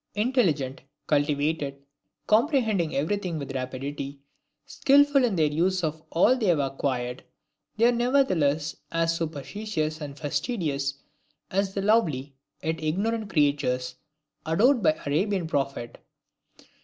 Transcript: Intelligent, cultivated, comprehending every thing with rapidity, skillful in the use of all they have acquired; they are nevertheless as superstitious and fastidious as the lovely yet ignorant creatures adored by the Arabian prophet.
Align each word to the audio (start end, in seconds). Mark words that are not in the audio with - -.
Intelligent, 0.15 0.81
cultivated, 1.05 1.77
comprehending 2.25 2.95
every 2.95 3.17
thing 3.17 3.37
with 3.37 3.53
rapidity, 3.53 4.17
skillful 4.65 5.23
in 5.23 5.35
the 5.35 5.47
use 5.47 5.83
of 5.83 6.01
all 6.09 6.35
they 6.35 6.47
have 6.47 6.57
acquired; 6.57 7.23
they 7.77 7.85
are 7.85 7.91
nevertheless 7.91 8.75
as 8.91 9.15
superstitious 9.15 10.01
and 10.01 10.17
fastidious 10.17 10.95
as 11.51 11.75
the 11.75 11.83
lovely 11.83 12.33
yet 12.63 12.81
ignorant 12.81 13.29
creatures 13.29 13.93
adored 14.43 14.81
by 14.81 14.93
the 14.93 15.05
Arabian 15.05 15.45
prophet. 15.45 15.99